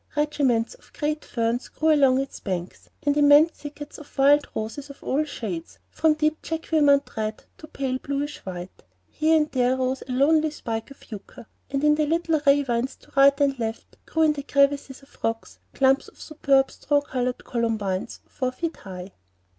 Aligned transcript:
Regiments 0.17 0.73
or 0.73 0.85
great 0.97 1.23
ferns 1.23 1.67
grew 1.67 1.93
along 1.93 2.19
its 2.19 2.39
banks, 2.39 2.89
and 3.03 3.15
immense 3.15 3.51
thickets 3.51 3.99
of 3.99 4.17
wild 4.17 4.47
roses 4.55 4.89
of 4.89 5.03
all 5.03 5.23
shades, 5.25 5.77
from 5.91 6.15
deep 6.15 6.41
Jacqueminot 6.41 7.15
red 7.15 7.43
to 7.59 7.67
pale 7.67 7.99
blush 7.99 8.39
white. 8.39 8.81
Here 9.11 9.37
and 9.37 9.51
there 9.51 9.77
rose 9.77 10.01
a 10.07 10.11
lonely 10.13 10.49
spike 10.49 10.89
of 10.89 11.11
yucca, 11.11 11.45
and 11.69 11.83
in 11.83 11.93
the 11.93 12.07
little 12.07 12.41
ravines 12.47 12.95
to 12.95 13.11
right 13.15 13.39
and 13.39 13.59
left 13.59 14.03
grew 14.07 14.23
in 14.23 14.33
the 14.33 14.41
crevices 14.41 15.03
of 15.03 15.11
the 15.11 15.19
rocks 15.23 15.59
clumps 15.75 16.07
of 16.07 16.19
superb 16.19 16.71
straw 16.71 17.01
colored 17.01 17.43
columbines 17.43 18.21
four 18.25 18.51
feet 18.51 18.77
high. 18.77 19.11